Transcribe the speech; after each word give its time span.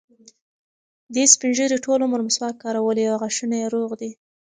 دې 1.13 1.23
سپین 1.33 1.51
ږیري 1.57 1.77
ټول 1.85 1.99
عمر 2.05 2.19
مسواک 2.27 2.55
کارولی 2.63 3.03
او 3.11 3.17
غاښونه 3.21 3.55
یې 3.61 3.67
روغ 3.73 3.91
دي. 4.01 4.11